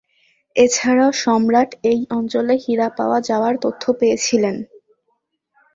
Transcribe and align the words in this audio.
এছাড়াও 0.55 1.11
সম্রাট 1.23 1.69
এই 1.83 1.99
অঞ্চলে 2.11 2.55
হীরা 2.63 2.87
পাওয়া 2.97 3.19
যাওয়ার 3.29 3.53
তথ্যও 3.63 3.93
পেয়েছিলেন। 3.99 4.55